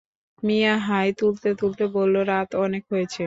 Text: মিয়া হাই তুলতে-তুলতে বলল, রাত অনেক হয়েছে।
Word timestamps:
মিয়া 0.43 0.73
হাই 0.87 1.07
তুলতে-তুলতে 1.17 1.83
বলল, 1.95 2.15
রাত 2.31 2.49
অনেক 2.63 2.83
হয়েছে। 2.91 3.19